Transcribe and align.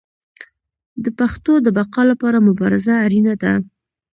د 1.03 1.05
پښتو 1.19 1.53
د 1.65 1.67
بقا 1.77 2.01
لپاره 2.11 2.45
مبارزه 2.47 2.93
اړینه 3.05 3.33
ده. 3.41 3.53